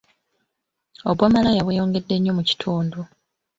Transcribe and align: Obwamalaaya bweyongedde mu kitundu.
Obwamalaaya 1.09 1.61
bweyongedde 1.65 2.15
mu 2.37 2.43
kitundu. 2.49 2.99